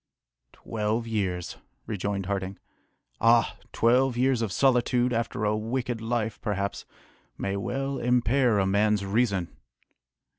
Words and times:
"Twelve 0.53 1.05
years!" 1.05 1.57
rejoined 1.85 2.25
Harding. 2.25 2.57
"Ah! 3.19 3.55
twelve 3.71 4.17
years 4.17 4.41
of 4.41 4.51
solitude, 4.51 5.13
after 5.13 5.45
a 5.45 5.55
wicked 5.55 6.01
life, 6.01 6.41
perhaps, 6.41 6.85
may 7.37 7.55
well 7.55 7.99
impair 7.99 8.57
a 8.57 8.65
man's 8.65 9.05
reason!" 9.05 9.55